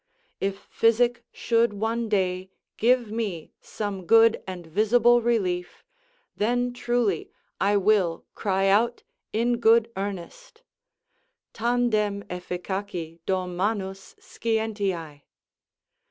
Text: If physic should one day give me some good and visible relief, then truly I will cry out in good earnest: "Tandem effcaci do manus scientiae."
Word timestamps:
If 0.39 0.67
physic 0.71 1.23
should 1.31 1.73
one 1.73 2.09
day 2.09 2.49
give 2.77 3.11
me 3.11 3.51
some 3.61 4.07
good 4.07 4.41
and 4.47 4.65
visible 4.65 5.21
relief, 5.21 5.85
then 6.35 6.73
truly 6.73 7.29
I 7.59 7.77
will 7.77 8.25
cry 8.33 8.65
out 8.67 9.03
in 9.31 9.59
good 9.59 9.91
earnest: 9.95 10.63
"Tandem 11.53 12.23
effcaci 12.31 13.19
do 13.27 13.45
manus 13.45 14.15
scientiae." 14.19 15.21